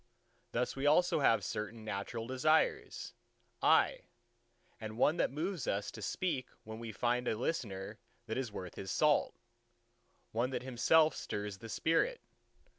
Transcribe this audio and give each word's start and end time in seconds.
Thus 0.51 0.75
we 0.75 0.87
also 0.87 1.19
have 1.19 1.43
certain 1.43 1.85
natural 1.85 2.25
desires, 2.25 3.13
aye, 3.61 3.99
and 4.79 4.97
one 4.97 5.17
that 5.17 5.29
moves 5.29 5.67
us 5.67 5.91
to 5.91 6.01
speak 6.01 6.47
when 6.63 6.79
we 6.79 6.91
find 6.91 7.27
a 7.27 7.37
listener 7.37 7.99
that 8.25 8.35
is 8.35 8.51
worth 8.51 8.73
his 8.73 8.89
salt: 8.89 9.35
one 10.31 10.49
that 10.49 10.63
himself 10.63 11.15
stirs 11.15 11.59
the 11.59 11.69
spirit. 11.69 12.19